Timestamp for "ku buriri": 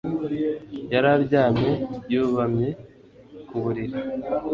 3.47-3.99